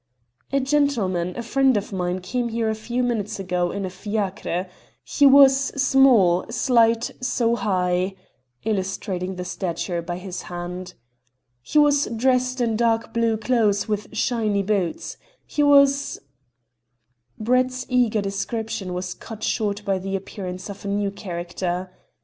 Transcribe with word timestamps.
"A 0.51 0.59
gentleman, 0.59 1.37
a 1.37 1.43
friend 1.43 1.77
of 1.77 1.93
mine, 1.93 2.21
came 2.21 2.49
here 2.49 2.71
a 2.71 2.73
few 2.73 3.03
minutes 3.03 3.39
ago 3.39 3.69
in 3.69 3.85
a 3.85 3.89
fiacre. 3.91 4.65
He 5.03 5.27
was 5.27 5.55
small, 5.79 6.43
slight, 6.49 7.11
so 7.21 7.55
high" 7.55 8.15
illustrating 8.63 9.35
the 9.35 9.45
stature 9.45 10.01
by 10.01 10.17
his 10.17 10.41
hand. 10.41 10.95
"He 11.61 11.77
was 11.77 12.05
dressed 12.07 12.59
in 12.59 12.75
dark 12.77 13.13
blue 13.13 13.37
clothes 13.37 13.87
with 13.87 14.07
shiny 14.17 14.63
boots. 14.63 15.17
He 15.45 15.61
was" 15.61 16.17
Brett's 17.39 17.85
eager 17.87 18.23
description 18.23 18.95
was 18.95 19.13
cut 19.13 19.43
short 19.43 19.85
by 19.85 19.99
the 19.99 20.15
appearance 20.15 20.67
of 20.67 20.83
a 20.83 20.87
new 20.87 21.11
character. 21.11 21.91